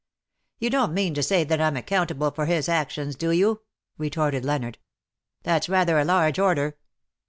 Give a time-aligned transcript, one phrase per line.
[0.57, 3.61] "You don^t mean to say that I^m accountable for his actions,, do you?"
[3.99, 4.79] retorted Leonard."
[5.45, 6.75] That^s rather a large order."